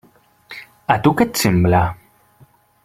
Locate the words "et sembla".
1.29-1.85